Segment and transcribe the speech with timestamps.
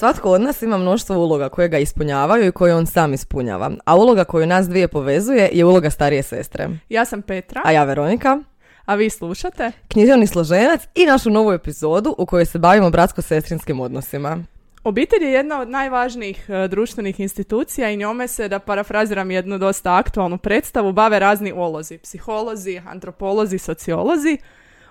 [0.00, 3.70] Svatko od nas ima mnoštvo uloga koje ga ispunjavaju i koje on sam ispunjava.
[3.84, 6.68] A uloga koju nas dvije povezuje je uloga starije sestre.
[6.88, 8.38] Ja sam Petra, A ja Veronika,
[8.84, 9.72] a vi slušate?
[9.88, 14.38] književni složenac i našu novu epizodu u kojoj se bavimo bratsko-sestrinskim odnosima.
[14.84, 19.96] Obitelj je jedna od najvažnijih e, društvenih institucija i njome se, da parafraziram jednu dosta
[19.96, 21.98] aktualnu predstavu, bave razni olozi.
[21.98, 24.38] Psiholozi, antropolozi, sociolozi.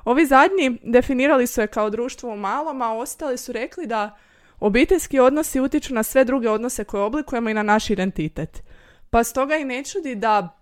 [0.05, 4.17] Ovi zadnji definirali su je kao društvo u malom, a ostali su rekli da
[4.59, 8.63] obiteljski odnosi utiču na sve druge odnose koje oblikujemo i na naš identitet.
[9.09, 10.59] Pa stoga i ne čudi da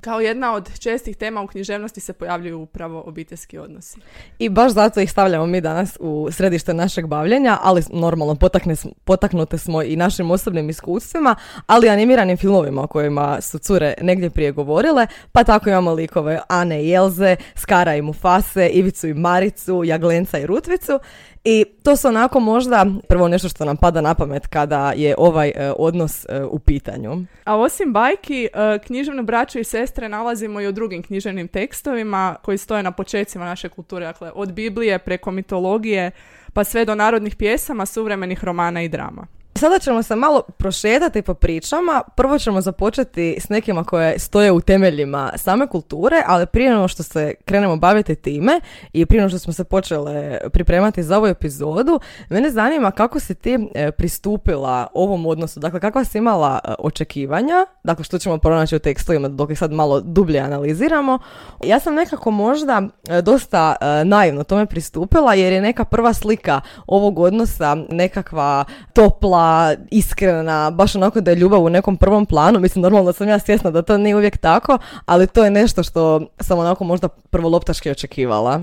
[0.00, 3.98] kao jedna od čestih tema u književnosti se pojavljuju upravo obiteljski odnosi.
[4.38, 8.74] I baš zato ih stavljamo mi danas u središte našeg bavljenja, ali normalno potakne,
[9.04, 14.52] potaknute smo i našim osobnim iskustvima, ali animiranim filmovima o kojima su cure negdje prije
[14.52, 20.38] govorile, pa tako imamo likove Ane i Elze, Skara i Mufase, Ivicu i Maricu, Jaglenca
[20.38, 20.98] i Rutvicu
[21.44, 25.48] i to su onako možda prvo nešto što nam pada na pamet kada je ovaj
[25.48, 27.24] e, odnos e, u pitanju.
[27.44, 32.58] A osim bajki, e, književnu braću i sestre nalazimo i u drugim književnim tekstovima koji
[32.58, 36.10] stoje na počecima naše kulture, dakle od Biblije preko mitologije
[36.52, 39.26] pa sve do narodnih pjesama, suvremenih romana i drama.
[39.58, 42.02] Sada ćemo se malo prošetati po pričama.
[42.16, 47.02] Prvo ćemo započeti s nekima koje stoje u temeljima same kulture, ali prije nego što
[47.02, 48.60] se krenemo baviti time
[48.92, 53.34] i prije nego što smo se počele pripremati za ovu epizodu, mene zanima kako si
[53.34, 55.60] ti e, pristupila ovom odnosu.
[55.60, 59.72] Dakle, kakva si imala e, očekivanja, dakle što ćemo pronaći u tekstovima dok ih sad
[59.72, 61.18] malo dublje analiziramo.
[61.64, 67.18] Ja sam nekako možda e, dosta naivno tome pristupila jer je neka prva slika ovog
[67.18, 69.47] odnosa nekakva topla,
[69.90, 72.60] iskrena, baš onako da je ljubav u nekom prvom planu.
[72.60, 76.20] Mislim, normalno sam ja svjesna da to nije uvijek tako, ali to je nešto što
[76.40, 78.60] sam onako možda prvoloptaški očekivala.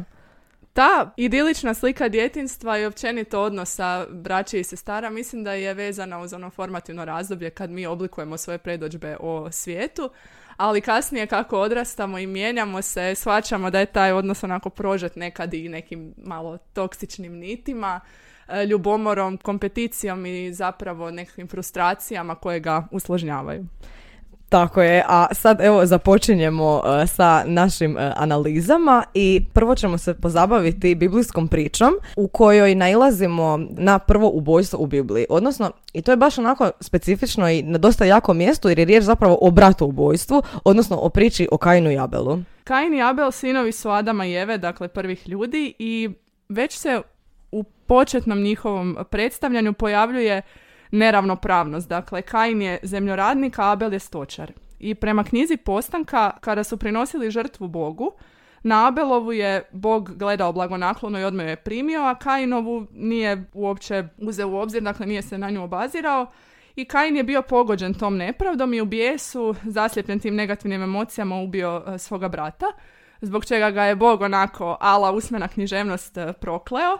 [0.74, 6.34] Ta idilična slika djetinstva i općenito odnosa braće i sestara mislim da je vezana uz
[6.34, 10.10] ono formativno razdoblje kad mi oblikujemo svoje predođbe o svijetu,
[10.58, 15.54] ali kasnije kako odrastamo i mijenjamo se, shvaćamo da je taj odnos onako prožet nekad
[15.54, 18.00] i nekim malo toksičnim nitima,
[18.70, 23.66] ljubomorom, kompeticijom i zapravo nekakvim frustracijama koje ga usložnjavaju.
[24.50, 30.14] Tako je, a sad evo započinjemo e, sa našim e, analizama i prvo ćemo se
[30.14, 35.26] pozabaviti biblijskom pričom u kojoj nailazimo na prvo ubojstvo u Bibliji.
[35.30, 39.04] Odnosno, i to je baš onako specifično i na dosta jako mjestu jer je riječ
[39.04, 42.40] zapravo o bratu ubojstvu, odnosno o priči o Kainu i Abelu.
[42.64, 46.10] Kain i Abel sinovi su Adama i Eve, dakle prvih ljudi i
[46.50, 47.02] već se
[47.88, 50.42] početnom njihovom predstavljanju pojavljuje
[50.92, 51.90] neravnopravnost.
[51.90, 54.52] Dakle, Kain je zemljoradnik, a Abel je stočar.
[54.80, 58.12] I prema knjizi Postanka, kada su prinosili žrtvu Bogu,
[58.64, 64.48] na Abelovu je Bog gledao blagonaklono i odmah je primio, a Kainovu nije uopće uzeo
[64.48, 66.28] u obzir, dakle nije se na nju obazirao.
[66.76, 71.84] I Kain je bio pogođen tom nepravdom i u bijesu, zasljepljen tim negativnim emocijama, ubio
[71.88, 72.66] e, svoga brata,
[73.22, 76.98] zbog čega ga je Bog onako ala usmena književnost e, prokleo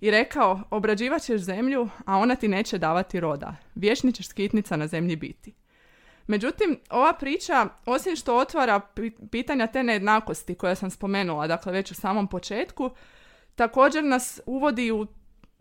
[0.00, 3.56] i rekao, obrađivat ćeš zemlju, a ona ti neće davati roda.
[3.74, 5.54] Vječni ćeš skitnica na zemlji biti.
[6.26, 11.90] Međutim, ova priča, osim što otvara pi- pitanja te nejednakosti koje sam spomenula, dakle već
[11.90, 12.90] u samom početku,
[13.54, 15.06] također nas uvodi u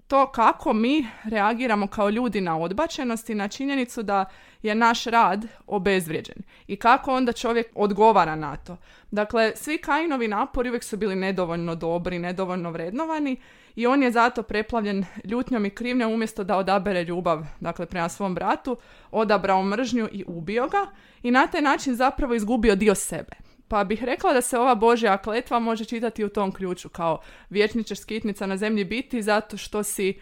[0.08, 4.26] to kako mi reagiramo kao ljudi na odbačenost i na činjenicu da
[4.62, 6.38] je naš rad obezvrijeđen
[6.68, 8.78] i kako onda čovjek odgovara na to.
[9.12, 13.38] Dakle, svi Kainovi napori uvijek su bili nedovoljno dobri, nedovoljno vrednovani
[13.78, 18.36] i on je zato preplavljen ljutnjom i krivnjom umjesto da odabere ljubav dakle, prema svom
[18.36, 18.78] bratu,
[19.12, 20.86] odabrao mržnju i ubio ga
[21.24, 23.36] i na taj način zapravo izgubio dio sebe.
[23.68, 27.20] Pa bih rekla da se ova Božja kletva može čitati u tom ključu kao
[27.50, 30.20] vječni ćeš skitnica na zemlji biti zato što si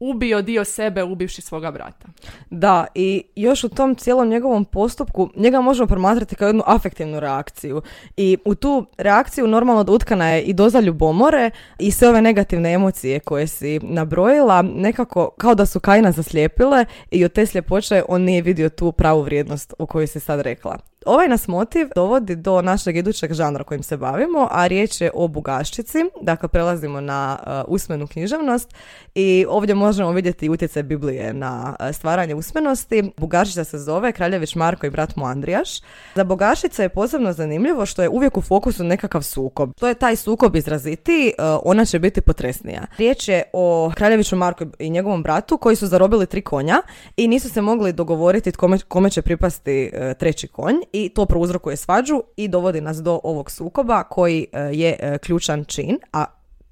[0.00, 2.08] ubio dio sebe ubivši svoga brata.
[2.50, 7.82] Da, i još u tom cijelom njegovom postupku njega možemo promatrati kao jednu afektivnu reakciju.
[8.16, 13.20] I u tu reakciju normalno utkana je i doza ljubomore i sve ove negativne emocije
[13.20, 18.42] koje si nabrojila, nekako kao da su Kaina zaslijepile i od te sljepoće on nije
[18.42, 20.78] vidio tu pravu vrijednost o kojoj si sad rekla.
[21.06, 25.28] Ovaj nas motiv dovodi do našeg idućeg žanra kojim se bavimo, a riječ je o
[25.28, 25.98] bugaščici.
[26.22, 28.74] Dakle, prelazimo na uh, usmenu književnost
[29.14, 33.12] i ovdje možemo vidjeti utjecaj Biblije na uh, stvaranje usmenosti.
[33.16, 35.68] Bugaščica se zove Kraljević Marko i brat mu Andrijaš.
[36.14, 39.72] Za bugašice je posebno zanimljivo što je uvijek u fokusu nekakav sukob.
[39.74, 42.86] To je taj sukob izrazitiji, uh, ona će biti potresnija.
[42.98, 46.82] Riječ je o Kraljeviću Marku i njegovom bratu koji su zarobili tri konja
[47.16, 52.22] i nisu se mogli dogovoriti kome, kome će pripasti treći konj i to prouzrokuje svađu
[52.36, 56.24] i dovodi nas do ovog sukoba koji e, je e, ključan čin, a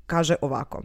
[0.06, 0.82] kaže ovako.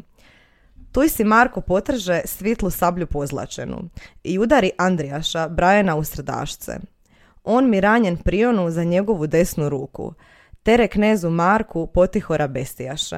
[0.92, 3.78] Tu si Marko potrže svitlu sablju pozlačenu
[4.24, 6.80] i udari Andrijaša, Brajana u srdašce.
[7.44, 10.14] On mi ranjen prionu za njegovu desnu ruku.
[10.64, 13.18] Tere knezu Marku potihora bestijaše.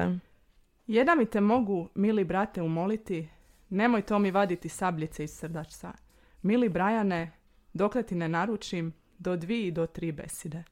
[0.86, 3.28] Jedna mi te mogu, mili brate, umoliti,
[3.70, 5.92] nemoj to mi vaditi sabljice iz srdačca.
[6.42, 7.32] Mili Brajane,
[7.72, 10.62] dokle ti ne naručim, do dvi i do tri beside.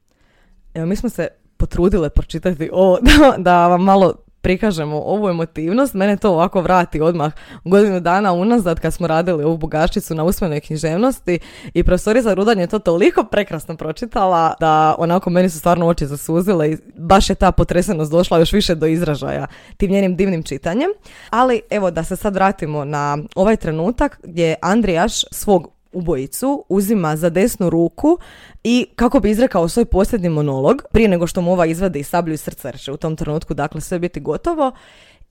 [0.73, 5.93] Evo, mi smo se potrudile pročitati ovo da, da vam malo prikažemo ovu emotivnost.
[5.93, 10.59] Mene to ovako vrati odmah godinu dana unazad kad smo radili ovu bugačicu na usmenoj
[10.59, 11.39] književnosti
[11.73, 16.71] i profesorica Rudan je to toliko prekrasno pročitala da onako meni su stvarno oči zasuzile
[16.71, 19.47] i baš je ta potresenost došla još više do izražaja
[19.77, 20.89] tim njenim divnim čitanjem.
[21.29, 27.29] Ali evo da se sad vratimo na ovaj trenutak gdje Andrijaš svog ubojicu uzima za
[27.29, 28.17] desnu ruku
[28.63, 32.41] i kako bi izrekao svoj posljednji monolog prije nego što mu ova izvadi sablju iz
[32.41, 34.71] srca jer će u tom trenutku dakle sve biti gotovo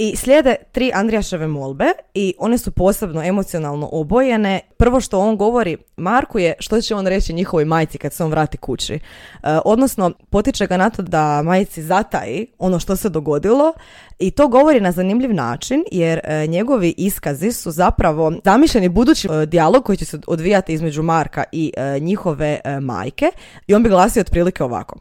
[0.00, 4.60] i slijede tri Andrijaševe molbe i one su posebno emocionalno obojene.
[4.76, 8.30] Prvo što on govori Marku je što će on reći njihovoj majci kad se on
[8.30, 8.94] vrati kući.
[8.94, 8.98] E,
[9.64, 13.72] odnosno, potiče ga na to da majci zataji ono što se dogodilo
[14.18, 19.46] i to govori na zanimljiv način jer e, njegovi iskazi su zapravo zamišljeni budući e,
[19.46, 23.30] dijalog koji će se odvijati između Marka i njihove majke
[23.66, 24.98] i on bi glasio otprilike ovako.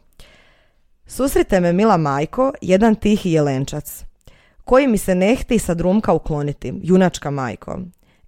[1.06, 4.07] Susrite me, mila majko, jedan tihi jelenčac
[4.68, 7.78] koji mi se ne hti sa drumka ukloniti, junačka majko.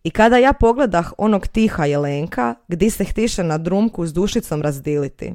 [0.05, 5.35] I kada ja pogledah onog tiha jelenka, gdje se htiše na drumku s dušicom razdiliti,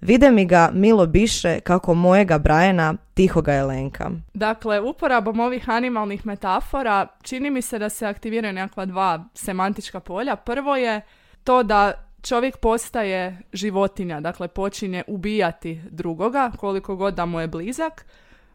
[0.00, 4.10] vide mi ga milo biše kako mojega Brajena tihoga jelenka.
[4.34, 10.36] Dakle, uporabom ovih animalnih metafora čini mi se da se aktiviraju nekakva dva semantička polja.
[10.36, 11.00] Prvo je
[11.44, 18.06] to da čovjek postaje životinja, dakle počinje ubijati drugoga koliko god da mu je blizak.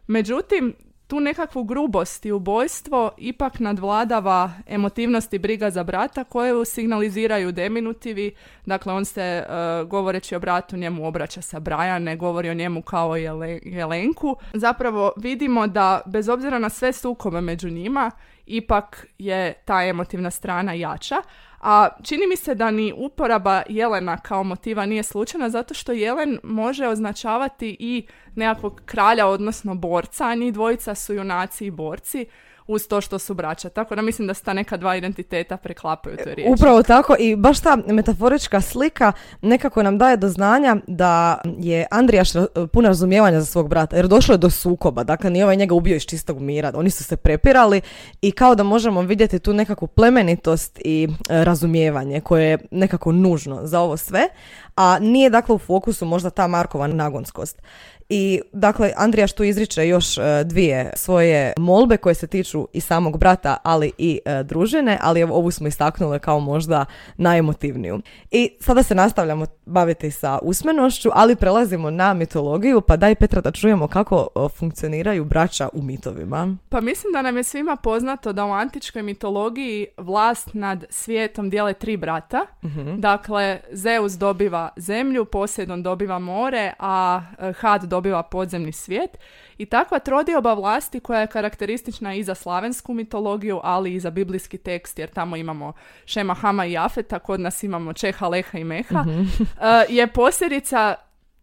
[0.06, 0.74] Međutim,
[1.08, 8.34] tu nekakvu grubost i ubojstvo ipak nadvladava emotivnost i briga za brata koje signaliziraju deminutivi.
[8.66, 9.44] Dakle, on se, e,
[9.84, 13.16] govoreći o bratu, njemu obraća sa Braja, ne govori o njemu kao
[13.62, 14.36] Jelenku.
[14.54, 18.10] Zapravo vidimo da, bez obzira na sve sukobe među njima,
[18.48, 21.16] ipak je ta emotivna strana jača.
[21.60, 26.38] A čini mi se da ni uporaba jelena kao motiva nije slučajna zato što jelen
[26.42, 32.26] može označavati i nekakvog kralja, odnosno borca, a njih dvojica su junaci i borci
[32.68, 33.68] uz to što su braća.
[33.68, 36.52] Tako da mislim da se ta neka dva identiteta preklapaju toj riječi.
[36.52, 39.12] Upravo tako i baš ta metaforička slika
[39.42, 42.28] nekako nam daje do znanja da je Andrijaš
[42.72, 45.04] puno razumijevanja za svog brata jer došlo je do sukoba.
[45.04, 46.72] Dakle, nije ovaj njega ubio iz čistog mira.
[46.74, 47.80] Oni su se prepirali
[48.22, 53.60] i kao da možemo vidjeti tu nekakvu plemenitost i e, razumijevanje koje je nekako nužno
[53.62, 54.28] za ovo sve,
[54.76, 57.62] a nije dakle u fokusu možda ta Markova nagonskost.
[58.10, 63.18] I dakle, Andrija tu izriče još e, dvije svoje molbe koje se tiču i samog
[63.18, 66.84] brata, ali i e, družine, ali evo ovu smo istaknule kao možda
[67.16, 68.00] najemotivniju.
[68.30, 73.50] I sada se nastavljamo baviti sa usmenošću, ali prelazimo na mitologiju, pa daj Petra da
[73.50, 76.56] čujemo kako e, funkcioniraju braća u mitovima.
[76.68, 81.72] Pa mislim da nam je svima poznato da u antičkoj mitologiji vlast nad svijetom dijele
[81.72, 82.46] tri brata.
[82.62, 87.20] uh Dakle, Zeus dobiva zemlju, Poseidon dobiva more, a
[87.60, 89.18] Had dobiva dobiva podzemni svijet
[89.58, 94.58] i takva trodioba vlasti koja je karakteristična i za slavensku mitologiju, ali i za biblijski
[94.58, 95.72] tekst, jer tamo imamo
[96.04, 99.20] Šema, Hama i Afeta, kod nas imamo Čeha, Leha i Meha, mhm.
[99.42, 100.94] eh, je posljedica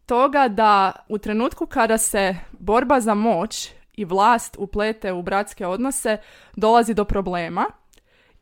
[0.06, 6.18] toga da u trenutku kada se borba za moć i vlast uplete u bratske odnose,
[6.56, 7.66] dolazi do problema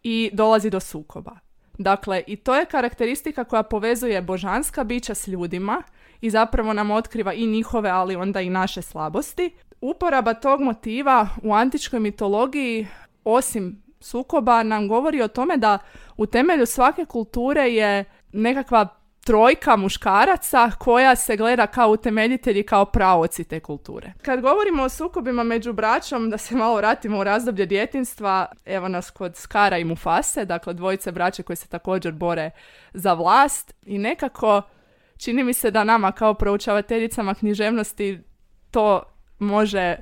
[0.03, 1.31] i dolazi do sukoba.
[1.77, 5.83] Dakle, i to je karakteristika koja povezuje božanska bića s ljudima
[6.23, 9.51] i zapravo nam otkriva i njihove, ali onda i naše slabosti.
[9.81, 12.87] Uporaba tog motiva u antičkoj mitologiji,
[13.23, 15.77] osim sukoba, nam govori o tome da
[16.17, 18.87] u temelju svake kulture je nekakva
[19.23, 24.13] trojka muškaraca koja se gleda kao utemeljitelji, kao pravoci te kulture.
[24.21, 29.09] Kad govorimo o sukobima među braćom, da se malo vratimo u razdoblje djetinstva, evo nas
[29.09, 32.51] kod Skara i Mufase, dakle dvojice braće koji se također bore
[32.93, 34.61] za vlast i nekako
[35.23, 38.19] čini mi se da nama kao proučavateljicama književnosti
[38.71, 39.03] to
[39.39, 39.95] može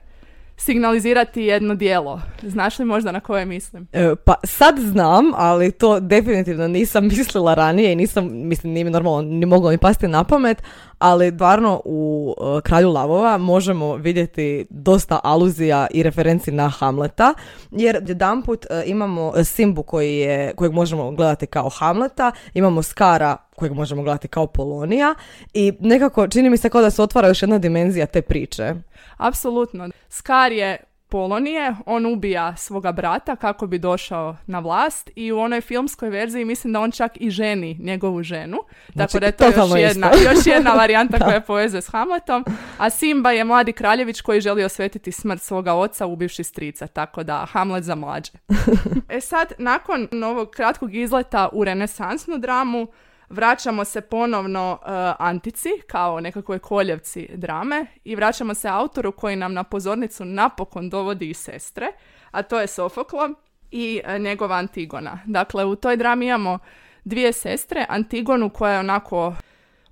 [0.57, 2.21] signalizirati jedno dijelo.
[2.41, 3.87] Znaš li možda na koje mislim?
[3.93, 8.89] E, pa sad znam, ali to definitivno nisam mislila ranije i nisam, mislim, nije mi
[8.89, 10.63] normalno, ni moglo mi pasti na pamet,
[11.01, 17.33] ali stvarno u uh, Kralju lavova možemo vidjeti dosta aluzija i referenci na Hamleta,
[17.71, 23.73] jer jedanput uh, imamo Simbu koji je, kojeg možemo gledati kao Hamleta, imamo Skara kojeg
[23.73, 25.15] možemo gledati kao Polonija
[25.53, 28.73] i nekako čini mi se kao da se otvara još jedna dimenzija te priče.
[29.17, 29.89] Apsolutno.
[30.09, 30.77] Skar je
[31.11, 36.45] Polonije, on ubija svoga brata kako bi došao na vlast i u onoj filmskoj verziji
[36.45, 38.57] mislim da on čak i ženi njegovu ženu.
[38.93, 42.45] Znači, Tako da je to još jedna, još jedna varijanta koja je povezuje s Hamletom.
[42.77, 46.87] A Simba je mladi kraljević koji želi osvetiti smrt svoga oca ubivši strica.
[46.87, 48.31] Tako da Hamlet za mlađe.
[49.17, 52.87] e sad, nakon ovog kratkog izleta u renesansnu dramu,
[53.31, 54.87] vraćamo se ponovno uh,
[55.19, 61.29] Antici kao nekakvoj koljevci drame i vraćamo se autoru koji nam na pozornicu napokon dovodi
[61.29, 61.87] i sestre,
[62.31, 63.29] a to je Sofoklo
[63.71, 65.19] i uh, njegova Antigona.
[65.25, 66.59] Dakle, u toj drami imamo
[67.03, 69.35] dvije sestre, Antigonu koja je onako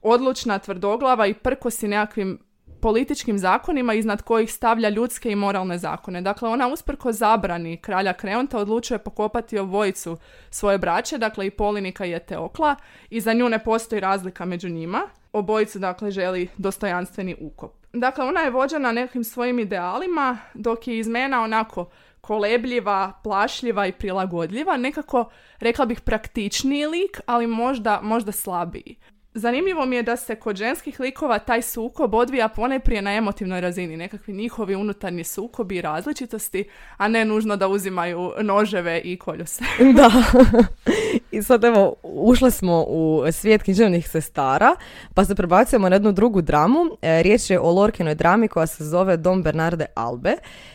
[0.01, 2.48] odlučna, tvrdoglava i prkosi nekakvim
[2.81, 6.21] političkim zakonima iznad kojih stavlja ljudske i moralne zakone.
[6.21, 10.17] Dakle, ona usprko zabrani kralja Kreonta odlučuje pokopati obojicu
[10.49, 12.75] svoje braće, dakle i Polinika i Eteokla,
[13.09, 15.01] i za nju ne postoji razlika među njima.
[15.33, 17.71] Obojicu, dakle, želi dostojanstveni ukop.
[17.93, 21.89] Dakle, ona je vođena nekim svojim idealima, dok je izmena onako
[22.21, 28.95] kolebljiva, plašljiva i prilagodljiva, nekako, rekla bih, praktičniji lik, ali možda, možda slabiji.
[29.33, 33.97] Zanimljivo mi je da se kod ženskih likova taj sukob odvija ponajprije na emotivnoj razini,
[33.97, 39.63] nekakvi njihovi unutarnji sukobi i različitosti, a ne nužno da uzimaju noževe i kolju se.
[39.95, 40.11] da.
[41.31, 44.75] I sad evo, ušli smo u svijet književnih sestara,
[45.13, 46.79] pa se prebacujemo na jednu drugu dramu.
[47.01, 50.33] E, riječ je o Lorkinoj drami koja se zove Dom Bernarde Albe.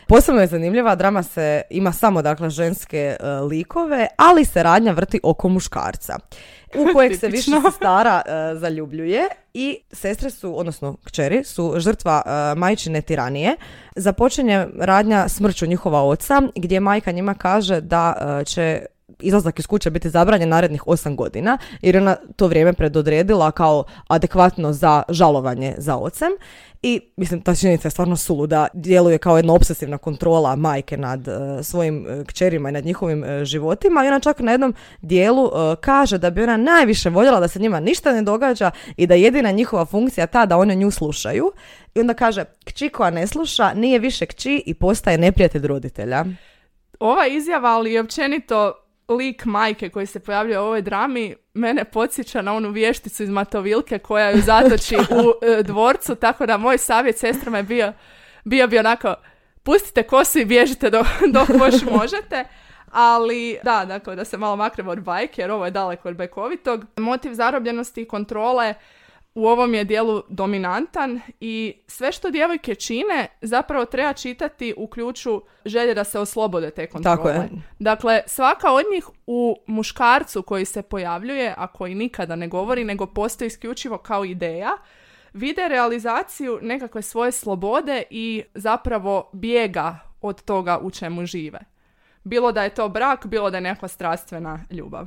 [0.09, 5.21] Posebno je zanimljiva, drama se ima samo dakle ženske e, likove, ali se radnja vrti
[5.23, 6.19] oko muškarca
[6.75, 12.55] u kojeg se više sestara e, zaljubljuje i sestre su, odnosno kćeri, su žrtva e,
[12.55, 13.57] majčine tiranije.
[13.97, 18.87] Započinje radnja smrću njihova oca, gdje majka njima kaže da e, će
[19.25, 23.85] izlazak iz kuće biti zabranjen narednih osam godina, jer je ona to vrijeme predodredila kao
[24.09, 26.31] adekvatno za žalovanje za ocem.
[26.87, 31.33] I, mislim, ta činjenica je stvarno suluda, djeluje kao jedna obsesivna kontrola majke nad e,
[31.63, 35.51] svojim e, kćerima i nad njihovim e, životima i ona čak na jednom dijelu
[35.81, 39.23] kaže da bi ona najviše voljela da se njima ništa ne događa i da je
[39.23, 41.53] jedina njihova funkcija ta da one nju slušaju.
[41.95, 46.25] I onda kaže, kći koja ne sluša nije više kći i postaje neprijatelj roditelja.
[47.01, 52.43] Ova izjava, ali i općenito lik majke koji se pojavljuje u ovoj drami, mene podsjeća
[52.43, 57.19] na onu vješticu iz Matovilke koja ju zatoči u e, dvorcu, tako da moj savjet
[57.19, 57.93] sestrama je bio,
[58.45, 59.15] bio bi onako,
[59.63, 62.45] pustite kosu i bježite dok, dok još možete.
[62.91, 66.85] Ali da, dakle, da se malo maknemo od bajke, jer ovo je daleko od bajkovitog.
[66.97, 68.75] Motiv zarobljenosti i kontrole
[69.35, 75.43] u ovom je dijelu dominantan i sve što djevojke čine zapravo treba čitati u ključu
[75.65, 77.17] želje da se oslobode te kontrole.
[77.17, 77.49] Tako je.
[77.79, 83.07] Dakle, svaka od njih u muškarcu koji se pojavljuje, a koji nikada ne govori, nego
[83.07, 84.77] postoji isključivo kao ideja,
[85.33, 91.59] vide realizaciju nekakve svoje slobode i zapravo bijega od toga u čemu žive.
[92.25, 95.07] Bilo da je to brak, bilo da je nekakva strastvena ljubav.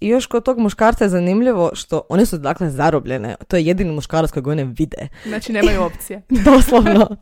[0.00, 3.34] I još kod tog muškarca je zanimljivo što one su dakle zarobljene.
[3.48, 5.08] To je jedini muškarac kojeg one vide.
[5.26, 6.22] Znači, nemaju opcije.
[6.44, 7.16] Doslovno.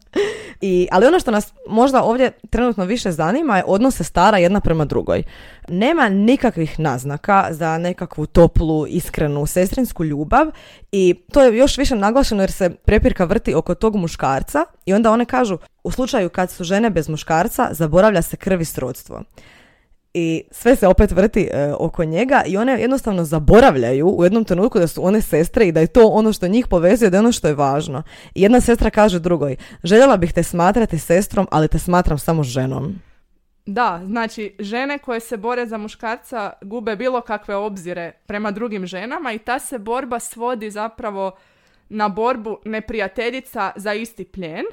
[0.60, 4.84] I, ali ono što nas možda ovdje trenutno više zanima je odnose stara jedna prema
[4.84, 5.22] drugoj.
[5.68, 10.46] Nema nikakvih naznaka za nekakvu toplu, iskrenu, sestrinsku ljubav
[10.92, 15.10] i to je još više naglašeno jer se prepirka vrti oko tog muškarca i onda
[15.10, 19.22] one kažu u slučaju kad su žene bez muškarca zaboravlja se krvi srodstvo.
[20.18, 24.78] I sve se opet vrti e, oko njega i one jednostavno zaboravljaju u jednom trenutku
[24.78, 27.32] da su one sestre i da je to ono što njih povezuje, da je ono
[27.32, 28.02] što je važno.
[28.34, 32.94] I jedna sestra kaže drugoj, željela bih te smatrati sestrom, ali te smatram samo ženom.
[33.66, 39.32] Da, znači žene koje se bore za muškarca gube bilo kakve obzire prema drugim ženama
[39.32, 41.32] i ta se borba svodi zapravo
[41.88, 44.64] na borbu neprijateljica za isti plijen.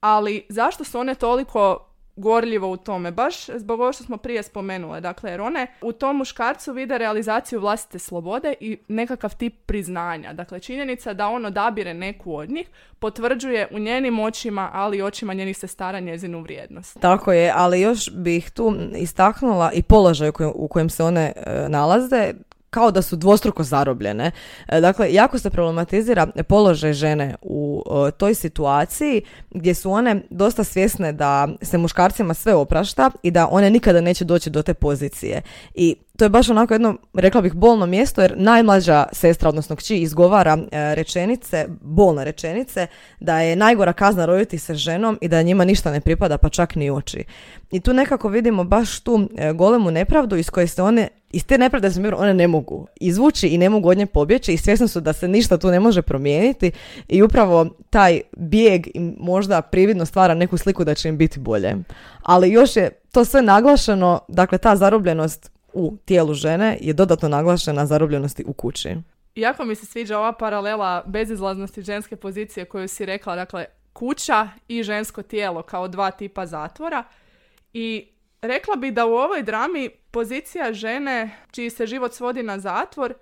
[0.00, 1.89] Ali zašto su one toliko
[2.20, 3.10] gorljivo u tome?
[3.10, 5.00] Baš zbog ovo što smo prije spomenule.
[5.00, 10.32] Dakle, jer one u tom muškarcu vide realizaciju vlastite slobode i nekakav tip priznanja.
[10.32, 15.34] Dakle, činjenica da on odabire neku od njih potvrđuje u njenim očima, ali i očima
[15.34, 17.00] njenih sestara njezinu vrijednost.
[17.00, 22.32] Tako je, ali još bih tu istaknula i položaj u kojem, se one e, nalaze,
[22.70, 24.30] kao da su dvostruko zarobljene.
[24.68, 30.64] E, Dakle, jako se problematizira položaj žene u e, toj situaciji gdje su one dosta
[30.64, 35.42] svjesne da se muškarcima sve oprašta i da one nikada neće doći do te pozicije.
[35.74, 39.96] I to je baš onako jedno, rekla bih, bolno mjesto jer najmlađa sestra, odnosno kći,
[39.96, 42.86] izgovara e, rečenice, bolne rečenice,
[43.20, 46.74] da je najgora kazna roditi se ženom i da njima ništa ne pripada, pa čak
[46.74, 47.24] ni oči.
[47.70, 51.58] I tu nekako vidimo baš tu e, golemu nepravdu iz koje se one iz te
[51.58, 55.00] nepravde se one ne mogu izvući i ne mogu od nje pobjeći i svjesni su
[55.00, 56.70] da se ništa tu ne može promijeniti
[57.08, 61.76] i upravo taj bijeg im možda prividno stvara neku sliku da će im biti bolje.
[62.22, 67.86] Ali još je to sve naglašeno, dakle ta zarobljenost u tijelu žene je dodatno naglašena
[67.86, 68.96] zarobljenosti u kući.
[69.34, 74.82] Jako mi se sviđa ova paralela bezizlaznosti ženske pozicije koju si rekla, dakle kuća i
[74.82, 77.04] žensko tijelo kao dva tipa zatvora
[77.72, 78.08] i
[78.42, 83.14] rekla bi da u ovoj drami pozicija žene čiji se život svodi na zatvor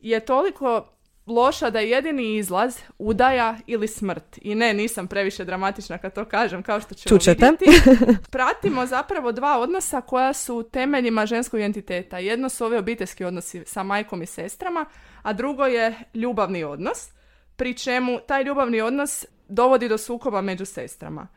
[0.00, 0.93] je toliko
[1.26, 4.38] loša da je jedini izlaz udaja ili smrt.
[4.42, 7.50] I ne, nisam previše dramatična kad to kažem, kao što ćemo Čučete.
[7.50, 7.90] vidjeti.
[8.30, 12.18] Pratimo zapravo dva odnosa koja su temeljima ženskog identiteta.
[12.18, 14.86] Jedno su ove obiteljski odnosi sa majkom i sestrama,
[15.22, 17.08] a drugo je ljubavni odnos,
[17.56, 21.28] pri čemu taj ljubavni odnos dovodi do sukoba među sestrama.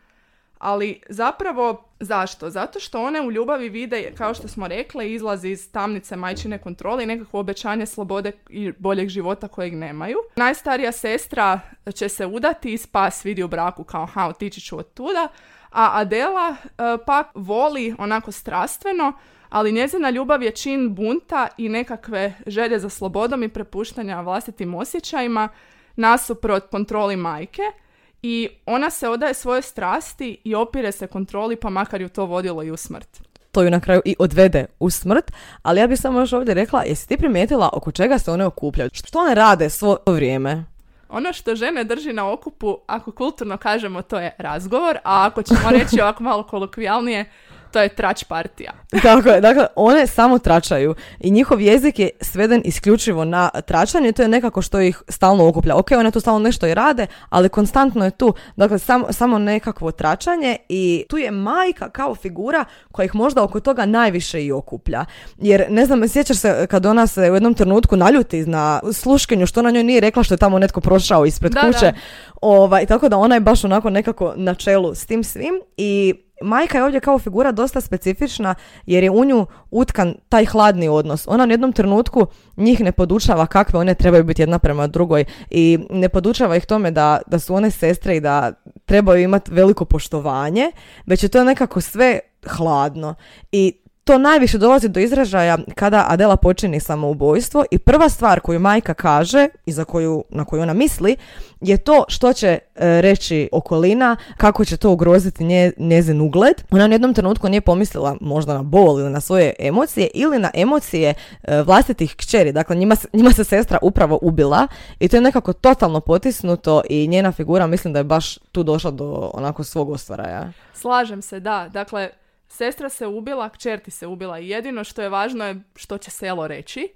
[0.59, 2.49] Ali zapravo zašto?
[2.49, 7.03] Zato što one u ljubavi vide, kao što smo rekle, izlazi iz tamnice majčine kontrole
[7.03, 10.17] i nekakvo obećanje slobode i boljeg života kojeg nemaju.
[10.35, 11.59] Najstarija sestra
[11.93, 15.27] će se udati i spas vidi u braku kao ha, otići ću od tuda,
[15.71, 16.73] a Adela e,
[17.05, 19.13] pak voli onako strastveno,
[19.49, 25.49] ali njezina ljubav je čin bunta i nekakve želje za slobodom i prepuštanja vlastitim osjećajima
[25.95, 27.61] nasuprot kontroli majke–
[28.21, 32.63] i ona se odaje svoje strasti i opire se kontroli pa makar ju to vodilo
[32.63, 33.21] i u smrt.
[33.51, 35.31] To ju na kraju i odvede u smrt,
[35.62, 38.89] ali ja bih samo još ovdje rekla, jesi ti primijetila oko čega se one okupljaju?
[38.93, 40.65] Što one rade svo vrijeme?
[41.09, 45.69] Ono što žene drži na okupu, ako kulturno kažemo, to je razgovor, a ako ćemo
[45.79, 47.31] reći ovako malo kolokvijalnije,
[47.71, 48.71] to je trač partija.
[49.03, 54.21] Tako je, dakle, one samo tračaju i njihov jezik je sveden isključivo na tračanje, to
[54.21, 55.75] je nekako što ih stalno okuplja.
[55.75, 59.91] Ok, one tu stalno nešto i rade, ali konstantno je tu, dakle, samo, samo nekakvo
[59.91, 65.06] tračanje i tu je majka kao figura koja ih možda oko toga najviše i okuplja.
[65.38, 69.62] Jer, ne znam, sjećaš se kad ona se u jednom trenutku naljuti na sluškenju što
[69.62, 71.93] na njoj nije rekla što je tamo netko prošao ispred kuće.
[72.41, 76.78] Ovaj, tako da ona je baš onako nekako na čelu s tim svim i majka
[76.78, 81.28] je ovdje kao figura dosta specifična jer je u nju utkan taj hladni odnos.
[81.28, 85.80] Ona u jednom trenutku njih ne podučava kakve one trebaju biti jedna prema drugoj i
[85.89, 88.54] ne podučava ih tome da, da su one sestre i da
[88.86, 90.71] trebaju imati veliko poštovanje,
[91.06, 93.15] već je to nekako sve hladno.
[93.52, 93.73] I
[94.08, 99.48] to najviše dolazi do izražaja kada Adela počini samoubojstvo i prva stvar koju majka kaže
[99.65, 101.15] i za koju, na koju ona misli
[101.62, 102.60] je to što će e,
[103.02, 106.63] reći okolina, kako će to ugroziti nje, njezin ugled.
[106.72, 110.52] Ona u jednom trenutku nije pomislila možda na bol ili na svoje emocije ili na
[110.54, 112.52] emocije e, vlastitih kćeri.
[112.52, 114.67] Dakle, njima, njima se sestra upravo ubila
[115.00, 118.91] i to je nekako totalno potisnuto i njena figura mislim da je baš tu došla
[118.91, 120.52] do onako svog ostvaraja.
[120.74, 121.70] Slažem se, da.
[121.74, 122.10] Dakle,
[122.47, 126.12] Sestra se ubila, kćer ti se ubila i jedino što je važno je što će
[126.12, 126.89] selo reći.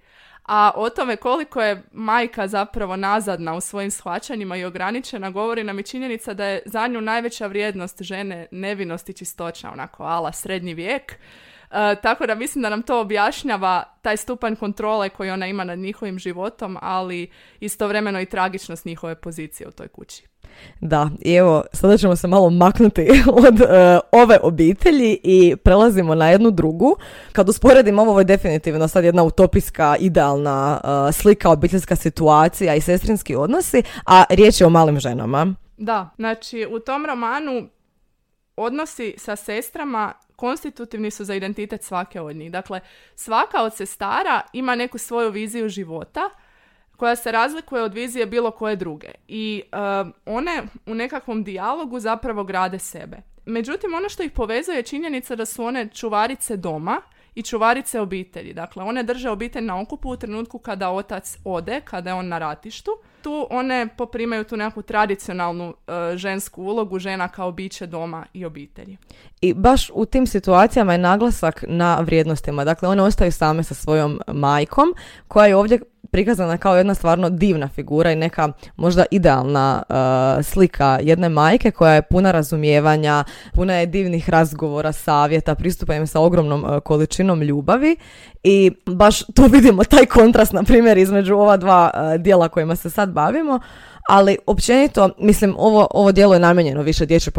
[0.44, 5.80] A o tome koliko je majka zapravo nazadna u svojim shvaćanjima i ograničena govori nam
[5.80, 10.74] i činjenica da je za nju najveća vrijednost žene nevinost i čistoća, onako ala srednji
[10.74, 11.12] vijek.
[11.12, 15.80] E, tako da mislim da nam to objašnjava taj stupanj kontrole koji ona ima nad
[15.80, 20.31] njihovim životom, ali istovremeno i tragičnost njihove pozicije u toj kući.
[20.80, 23.08] Da, i evo, sada ćemo se malo maknuti
[23.48, 26.96] od e, ove obitelji i prelazimo na jednu drugu.
[27.32, 32.82] Kad usporedimo ovo, ovo je definitivno sad jedna utopijska, idealna uh, slika, obiteljska situacija i
[32.82, 35.54] sestrinski odnosi, a riječ je o malim ženama.
[35.78, 37.70] Da, znači u tom romanu
[38.56, 42.52] odnosi sa sestrama konstitutivni su za identitet svake od njih.
[42.52, 42.80] Dakle,
[43.16, 46.30] svaka od sestara ima neku svoju viziju života
[47.02, 49.08] koja se razlikuje od vizije bilo koje druge.
[49.28, 49.62] I
[50.02, 53.18] um, one u nekakvom dijalogu zapravo grade sebe.
[53.46, 57.02] Međutim, ono što ih povezuje je činjenica da su one čuvarice doma
[57.36, 58.54] i čuvarice obitelji.
[58.54, 62.38] Dakle, one drže obitelj na okupu u trenutku kada otac ode, kada je on na
[62.38, 62.92] ratištu.
[63.22, 68.98] Tu one poprimaju tu nekakvu tradicionalnu e, žensku ulogu žena kao biće doma i obitelji.
[69.42, 72.64] I baš u tim situacijama je naglasak na vrijednostima.
[72.64, 74.94] Dakle, one ostaju same sa svojom majkom
[75.28, 75.80] koja je ovdje
[76.12, 81.94] prikazana kao jedna stvarno divna figura i neka možda idealna uh, slika jedne majke koja
[81.94, 87.96] je puna razumijevanja, puna je divnih razgovora, savjeta, pristupa im sa ogromnom uh, količinom ljubavi
[88.44, 92.90] i baš tu vidimo taj kontrast na primjer između ova dva uh, dijela kojima se
[92.90, 93.60] sad bavimo
[94.10, 97.34] ali općenito, mislim, ovo, ovo dijelo je namijenjeno više dječjoj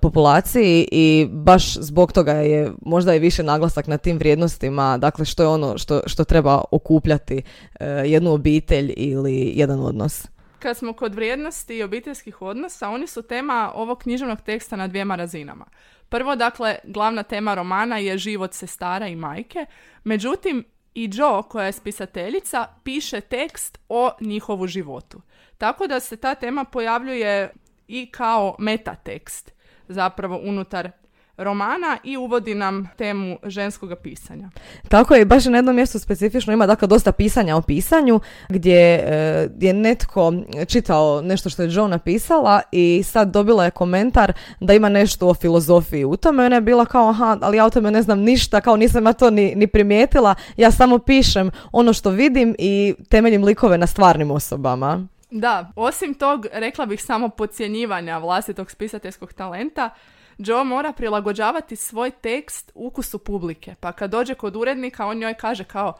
[0.00, 5.42] populaciji i baš zbog toga je možda i više naglasak na tim vrijednostima, dakle što
[5.42, 7.42] je ono što, što treba okupljati
[7.80, 10.28] e, jednu obitelj ili jedan odnos.
[10.58, 15.16] Kad smo kod vrijednosti i obiteljskih odnosa, oni su tema ovog književnog teksta na dvijema
[15.16, 15.64] razinama.
[16.08, 19.66] Prvo, dakle, glavna tema romana je život sestara i majke,
[20.04, 25.22] međutim, i Jo, koja je spisateljica, piše tekst o njihovu životu.
[25.58, 27.52] Tako da se ta tema pojavljuje
[27.88, 29.52] i kao metatekst
[29.88, 30.90] zapravo unutar
[31.36, 34.50] romana i uvodi nam temu ženskog pisanja.
[34.88, 39.48] Tako je, baš na jednom mjestu specifično ima dakle dosta pisanja o pisanju gdje e,
[39.60, 40.32] je netko
[40.68, 45.34] čitao nešto što je Joe napisala i sad dobila je komentar da ima nešto o
[45.34, 46.46] filozofiji u tome.
[46.46, 49.12] Ona je bila kao, aha, ali ja o tome ne znam ništa, kao nisam ja
[49.12, 54.30] to ni, ni primijetila, ja samo pišem ono što vidim i temeljim likove na stvarnim
[54.30, 55.06] osobama.
[55.30, 59.90] Da, osim tog, rekla bih samo podcjenjivanja vlastitog spisateljskog talenta,
[60.38, 63.74] Joe mora prilagođavati svoj tekst ukusu publike.
[63.80, 65.94] Pa kad dođe kod urednika, on njoj kaže kao,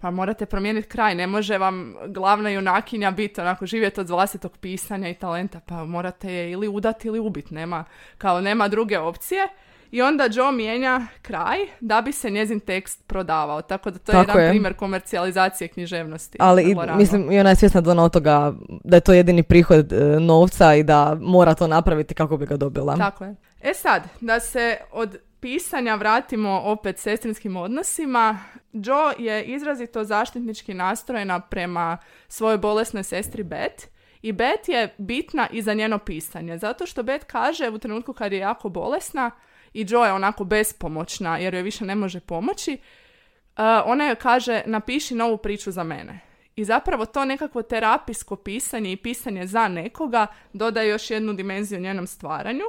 [0.00, 5.08] pa morate promijeniti kraj, ne može vam glavna junakinja biti onako živjeti od vlastitog pisanja
[5.08, 7.84] i talenta, pa morate je ili udati ili ubiti, nema,
[8.18, 9.48] kao nema druge opcije.
[9.90, 13.62] I onda Joe mijenja kraj da bi se njezin tekst prodavao.
[13.62, 16.38] Tako da to je jedan primjer komercijalizacije književnosti.
[16.40, 18.52] Ali i, mislim, i ona je svjesna da od toga
[18.84, 22.56] da je to jedini prihod e, novca i da mora to napraviti kako bi ga
[22.56, 22.96] dobila.
[22.96, 23.34] Tako je.
[23.60, 28.38] E sad, da se od pisanja vratimo opet sestrinskim odnosima.
[28.72, 33.84] Joe je izrazito zaštitnički nastrojena prema svojoj bolesnoj sestri Beth
[34.22, 38.32] i Beth je bitna i za njeno pisanje, zato što Beth kaže u trenutku kad
[38.32, 39.30] je jako bolesna
[39.74, 44.62] i Joe je onako bespomoćna jer joj više ne može pomoći, uh, ona joj kaže
[44.66, 46.20] napiši novu priču za mene.
[46.56, 52.06] I zapravo to nekakvo terapijsko pisanje i pisanje za nekoga dodaje još jednu dimenziju njenom
[52.06, 52.64] stvaranju.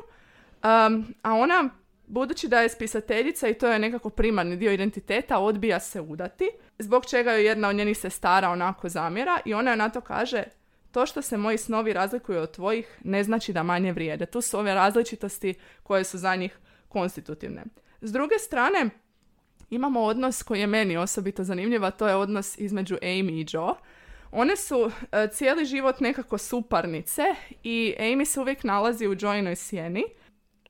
[0.64, 1.70] Um, a ona,
[2.08, 7.06] budući da je spisateljica i to je nekako primarni dio identiteta, odbija se udati, zbog
[7.06, 10.44] čega joj jedna od njenih sestara onako zamjera i ona joj na to kaže
[10.92, 14.26] to što se moji snovi razlikuju od tvojih ne znači da manje vrijede.
[14.26, 17.64] Tu su ove različitosti koje su za njih konstitutivne.
[18.02, 18.90] S druge strane,
[19.70, 23.74] imamo odnos koji je meni osobito zanimljiv, a to je odnos između Amy i Joe.
[24.32, 27.24] One su e, cijeli život nekako suparnice
[27.64, 30.04] i Amy se uvijek nalazi u Joinoj sjeni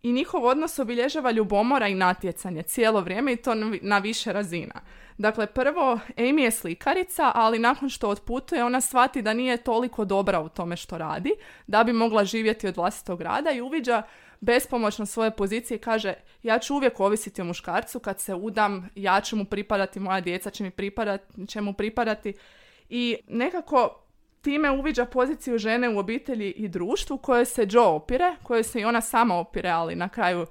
[0.03, 4.81] i njihov odnos obilježava ljubomora i natjecanje cijelo vrijeme i to na više razina.
[5.17, 10.39] Dakle, prvo, Amy je slikarica, ali nakon što otputuje, ona shvati da nije toliko dobra
[10.39, 11.31] u tome što radi,
[11.67, 14.03] da bi mogla živjeti od vlastitog rada i uviđa
[14.41, 19.21] bespomoćno svoje pozicije i kaže ja ću uvijek ovisiti o muškarcu, kad se udam, ja
[19.21, 22.33] ću mu pripadati, moja djeca će mi pripadati, će mu pripadati
[22.89, 24.08] i nekako
[24.41, 28.85] time uviđa poziciju žene u obitelji i društvu koje se Joe opire, koje se i
[28.85, 30.45] ona sama opire, ali na kraju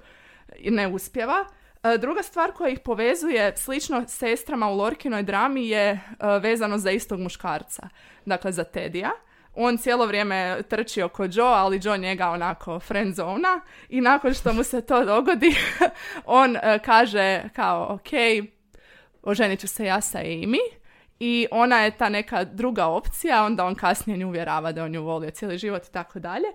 [0.63, 1.45] ne uspjeva.
[1.83, 5.99] E, druga stvar koja ih povezuje, slično sestrama u Lorkinoj drami, je e,
[6.41, 7.89] vezano za istog muškarca,
[8.25, 9.11] dakle za Tedija.
[9.55, 14.63] On cijelo vrijeme trči oko Joe, ali Joe njega onako friendzona i nakon što mu
[14.63, 15.55] se to dogodi,
[16.25, 18.09] on e, kaže kao, ok,
[19.23, 20.78] oženit ću se ja sa Amy,
[21.19, 25.03] i ona je ta neka druga opcija, onda on kasnije nju uvjerava da on nju
[25.03, 26.47] volio cijeli život i tako dalje.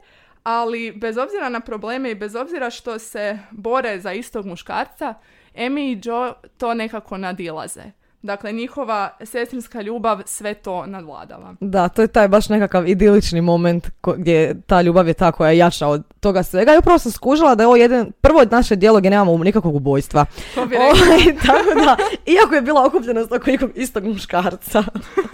[0.42, 5.14] Ali bez obzira na probleme i bez obzira što se bore za istog muškarca,
[5.54, 7.82] Emi i Joe to nekako nadilaze.
[8.24, 11.54] Dakle, njihova sestrinska ljubav sve to nadvladava.
[11.60, 15.58] Da, to je taj baš nekakav idilični moment gdje ta ljubav je ta koja je
[15.58, 16.74] jača od toga svega.
[16.74, 20.26] I upravo sam skužila da je ovo jedan, prvo naše dijelo gdje nemamo nikakvog ubojstva.
[20.54, 24.84] To bi ovaj, tako da, iako je bila okupljenost oko istog muškarca.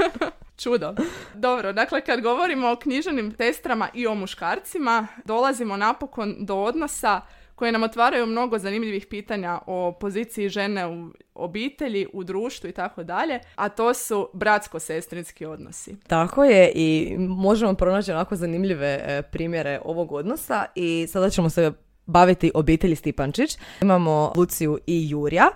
[0.62, 0.94] Čudo.
[1.34, 7.20] Dobro, dakle kad govorimo o književnim testrama i o muškarcima, dolazimo napokon do odnosa
[7.60, 13.04] koje nam otvaraju mnogo zanimljivih pitanja o poziciji žene u obitelji, u društvu i tako
[13.04, 15.96] dalje, a to su bratsko-sestrinski odnosi.
[16.06, 21.72] Tako je i možemo pronaći onako zanimljive e, primjere ovog odnosa i sada ćemo se
[22.06, 23.58] baviti obitelji Stipančić.
[23.82, 25.48] Imamo Luciju i Jurija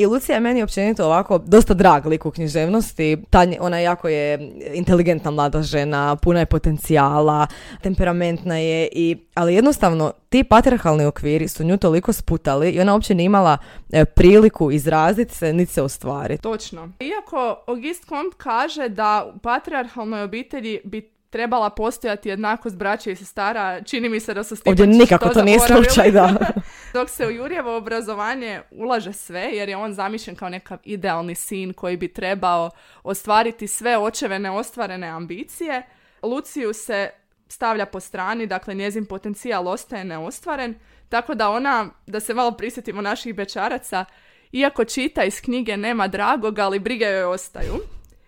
[0.00, 3.16] I Lucija je meni općenito ovako dosta drag lik u književnosti.
[3.60, 7.46] ona jako je inteligentna mlada žena, puna je potencijala,
[7.82, 13.14] temperamentna je, i, ali jednostavno ti patriarhalni okviri su nju toliko sputali i ona uopće
[13.14, 13.58] nije imala
[13.92, 16.42] e, priliku izraziti se niti se ostvariti.
[16.42, 16.88] Točno.
[17.00, 23.82] Iako Auguste Comte kaže da u patriarhalnoj obitelji bi trebala postojati jednakost braća i sestara,
[23.82, 26.34] čini mi se da su Ovdje nikako to, nije slučaj, da.
[26.94, 31.72] Dok se u Jurjevo obrazovanje ulaže sve, jer je on zamišljen kao nekav idealni sin
[31.72, 32.70] koji bi trebao
[33.02, 35.82] ostvariti sve očeve neostvarene ambicije,
[36.22, 37.10] Luciju se
[37.48, 40.74] stavlja po strani, dakle njezin potencijal ostaje neostvaren,
[41.08, 44.04] tako da ona, da se malo prisjetimo naših bečaraca,
[44.52, 47.74] iako čita iz knjige nema dragog, ali brige joj ostaju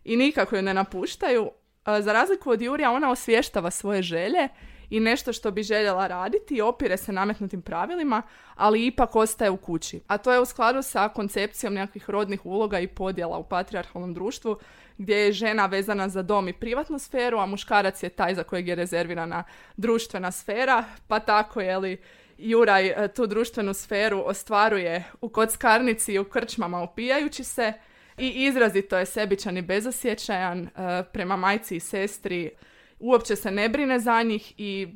[0.05, 1.51] i nikako joj ne napuštaju,
[1.87, 4.49] za razliku od Jurija, ona osvještava svoje želje
[4.91, 8.23] i nešto što bi željela raditi i opire se nametnutim pravilima,
[8.55, 10.01] ali ipak ostaje u kući.
[10.07, 14.57] A to je u skladu sa koncepcijom nekakvih rodnih uloga i podjela u patriarhalnom društvu,
[14.99, 18.69] gdje je žena vezana za dom i privatnu sferu, a muškarac je taj za kojeg
[18.69, 19.45] je rezervirana
[19.77, 22.03] društvena sfera, pa tako je li
[22.39, 27.73] Juraj e, tu društvenu sferu ostvaruje u kockarnici i u krčmama opijajući se,
[28.19, 30.69] i izrazito je sebičan i bezosjećajan uh,
[31.13, 32.51] prema majci i sestri.
[32.99, 34.89] Uopće se ne brine za njih i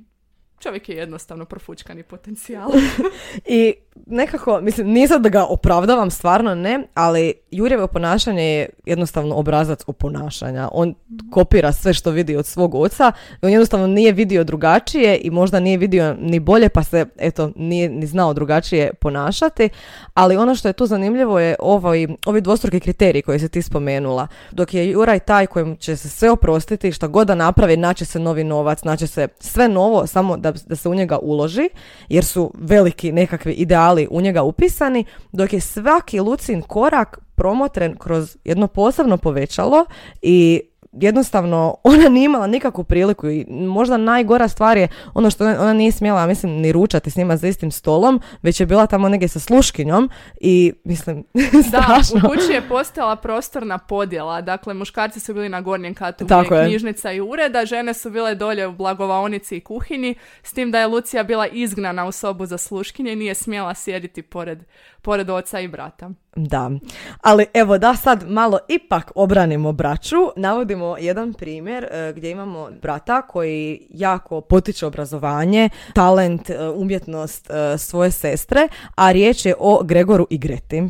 [0.58, 2.70] čovjek je jednostavno profučkani potencijal.
[3.44, 3.74] I
[4.06, 9.84] nekako, mislim, nije sad da ga opravdavam, stvarno ne, ali Jurjevo ponašanje je jednostavno obrazac
[9.98, 10.68] ponašanja.
[10.72, 10.94] On
[11.30, 15.60] kopira sve što vidi od svog oca i on jednostavno nije vidio drugačije i možda
[15.60, 19.68] nije vidio ni bolje pa se, eto, nije ni znao drugačije ponašati,
[20.14, 24.28] ali ono što je tu zanimljivo je ovaj, ovi dvostruki kriteriji koji se ti spomenula.
[24.50, 28.18] Dok je Juraj taj kojem će se sve oprostiti, šta god da napravi, naće se
[28.18, 31.68] novi novac, naće se sve novo, samo da, da se u njega uloži,
[32.08, 38.36] jer su veliki nekakvi ideali u njega upisani, dok je svaki Lucin korak promotren kroz
[38.44, 39.84] jedno posebno povećalo
[40.22, 40.62] i
[41.00, 45.92] jednostavno ona nije imala nikakvu priliku i možda najgora stvar je ono što ona, nije
[45.92, 49.40] smjela, mislim, ni ručati s njima za istim stolom, već je bila tamo negdje sa
[49.40, 51.24] sluškinjom i mislim,
[51.72, 56.54] Da, u kući je postojala prostorna podjela, dakle muškarci su bili na gornjem katu Tako
[56.66, 60.86] knjižnica i ureda, žene su bile dolje u blagovaonici i kuhinji, s tim da je
[60.86, 64.64] Lucija bila izgnana u sobu za sluškinje i nije smjela sjediti pored,
[65.02, 66.10] pored oca i brata.
[66.36, 66.70] Da,
[67.20, 73.22] ali evo da sad malo ipak obranimo braću, navodimo jedan primjer e, gdje imamo brata
[73.22, 80.26] koji jako potiče obrazovanje, talent, e, umjetnost e, svoje sestre, a riječ je o Gregoru
[80.30, 80.82] i Greti.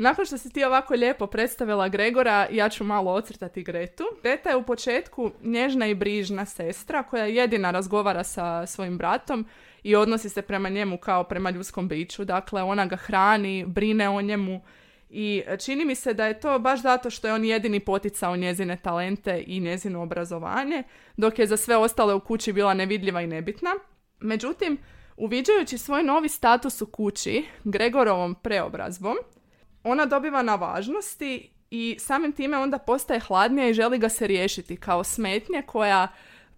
[0.00, 4.04] Nakon što si ti ovako lijepo predstavila Gregora, ja ću malo ocrtati Gretu.
[4.22, 9.46] Greta je u početku nježna i brižna sestra koja jedina razgovara sa svojim bratom
[9.82, 12.24] i odnosi se prema njemu kao prema ljudskom biću.
[12.24, 14.60] Dakle, ona ga hrani, brine o njemu
[15.12, 18.76] i čini mi se da je to baš zato što je on jedini poticao njezine
[18.76, 20.82] talente i njezino obrazovanje,
[21.16, 23.70] dok je za sve ostale u kući bila nevidljiva i nebitna.
[24.20, 24.78] Međutim,
[25.16, 29.16] uviđajući svoj novi status u kući, Gregorovom preobrazbom,
[29.84, 34.76] ona dobiva na važnosti i samim time onda postaje hladnija i želi ga se riješiti
[34.76, 36.08] kao smetnje koja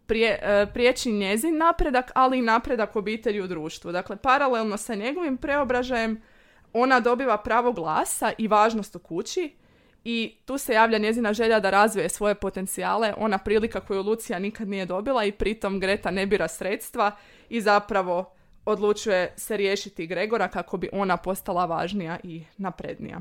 [0.06, 3.92] prije, e, priječi njezin napredak, ali i napredak obitelji u društvu.
[3.92, 6.22] Dakle, paralelno sa njegovim preobražajem
[6.72, 9.56] ona dobiva pravo glasa i važnost u kući
[10.04, 14.68] i tu se javlja njezina želja da razvije svoje potencijale, ona prilika koju Lucija nikad
[14.68, 17.12] nije dobila i pritom Greta ne bira sredstva
[17.48, 18.32] i zapravo
[18.64, 23.20] odlučuje se riješiti Gregora kako bi ona postala važnija i naprednija.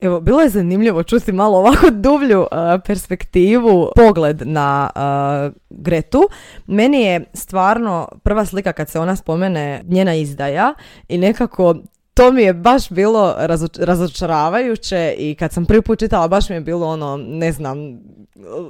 [0.00, 2.48] Evo, bilo je zanimljivo čuti malo ovako dublju uh,
[2.86, 6.28] perspektivu, pogled na uh, Gretu.
[6.66, 10.74] Meni je stvarno prva slika kad se ona spomene njena izdaja
[11.08, 11.74] i nekako
[12.16, 13.34] to mi je baš bilo
[13.78, 17.98] razočaravajuće i kad sam prvi put čitala baš mi je bilo ono, ne znam,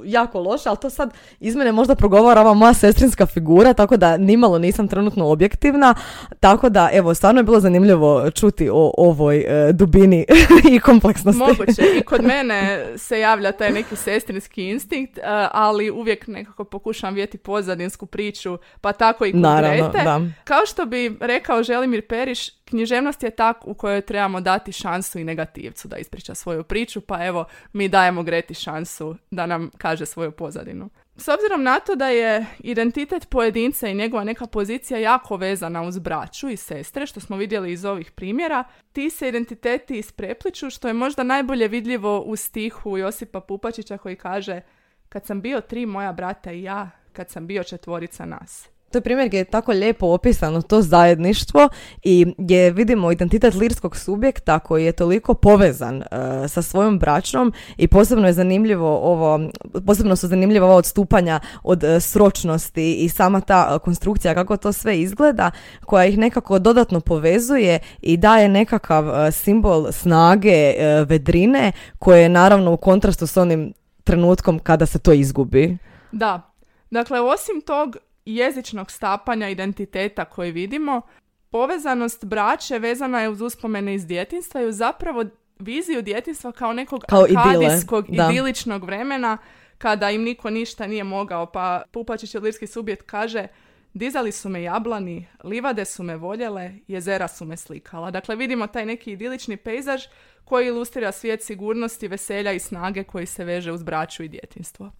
[0.05, 4.17] jako loše, ali to sad iz mene možda progovara ova moja sestrinska figura, tako da
[4.17, 5.95] nimalo nisam trenutno objektivna,
[6.39, 10.25] tako da evo, stvarno je bilo zanimljivo čuti o ovoj e, dubini
[10.73, 11.39] i kompleksnosti.
[11.39, 17.13] Moguće, i kod mene se javlja taj neki sestrinski instinkt, e, ali uvijek nekako pokušam
[17.13, 20.21] vjeti pozadinsku priču, pa tako i kod Naravno, Da.
[20.43, 25.23] Kao što bi rekao Želimir Periš, književnost je tak u kojoj trebamo dati šansu i
[25.23, 30.31] negativcu da ispriča svoju priču, pa evo mi dajemo Greti šansu da nam kaže svoju
[30.31, 30.89] pozadinu.
[31.15, 35.99] S obzirom na to da je identitet pojedinca i njegova neka pozicija jako vezana uz
[35.99, 40.93] braću i sestre, što smo vidjeli iz ovih primjera, ti se identiteti isprepliču, što je
[40.93, 44.61] možda najbolje vidljivo u stihu Josipa Pupačića koji kaže
[45.09, 48.69] Kad sam bio tri moja brata i ja, kad sam bio četvorica nas.
[48.91, 51.69] To je primjer gdje je tako lijepo opisano to zajedništvo
[52.03, 56.05] i gdje vidimo identitet lirskog subjekta koji je toliko povezan e,
[56.47, 59.39] sa svojom braćom i posebno je zanimljivo ovo,
[59.85, 64.99] posebno su zanimljiva ova odstupanja od uh, sročnosti i sama ta konstrukcija kako to sve
[64.99, 65.51] izgleda
[65.85, 70.73] koja ih nekako dodatno povezuje i daje nekakav simbol snage,
[71.07, 73.73] vedrine koje je naravno u kontrastu s onim
[74.03, 75.77] trenutkom kada se to izgubi.
[76.11, 76.57] Da,
[76.91, 77.97] Dakle, osim tog
[78.35, 81.01] jezičnog stapanja identiteta koji vidimo,
[81.49, 85.25] povezanost braće vezana je uz uspomene iz djetinstva i uz zapravo
[85.59, 89.37] viziju djetinstva kao nekog kao akadijskog, idiličnog vremena
[89.77, 91.45] kada im niko ništa nije mogao.
[91.45, 93.47] Pa Pupačić lirski subjekt kaže
[93.93, 98.11] Dizali su me jablani, livade su me voljele, jezera su me slikala.
[98.11, 100.01] Dakle, vidimo taj neki idilični pejzaž
[100.45, 104.91] koji ilustrira svijet sigurnosti, veselja i snage koji se veže uz braću i djetinstvo.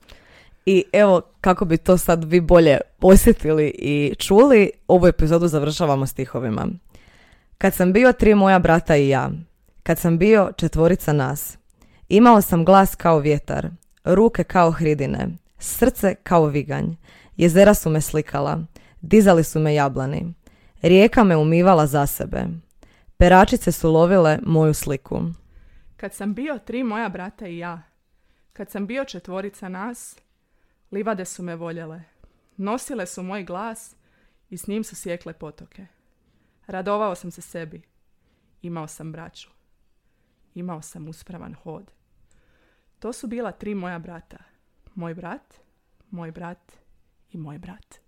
[0.69, 6.67] I evo, kako bi to sad vi bolje posjetili i čuli, ovu epizodu završavamo stihovima.
[7.57, 9.31] Kad sam bio tri moja brata i ja,
[9.83, 11.57] kad sam bio četvorica nas,
[12.09, 13.69] imao sam glas kao vjetar,
[14.03, 15.27] ruke kao hridine,
[15.59, 16.85] srce kao viganj,
[17.37, 18.59] jezera su me slikala,
[19.01, 20.33] dizali su me jablani,
[20.81, 22.45] rijeka me umivala za sebe,
[23.17, 25.21] peračice su lovile moju sliku.
[25.97, 27.81] Kad sam bio tri moja brata i ja,
[28.53, 30.15] kad sam bio četvorica nas,
[30.91, 32.03] Livade su me voljele.
[32.57, 33.95] Nosile su moj glas
[34.49, 35.85] i s njim su sjekle potoke.
[36.67, 37.81] Radovao sam se sebi.
[38.61, 39.49] Imao sam braću.
[40.55, 41.91] Imao sam uspravan hod.
[42.99, 44.37] To su bila tri moja brata.
[44.95, 45.53] Moj brat,
[46.09, 46.71] moj brat
[47.31, 48.06] i moj brat.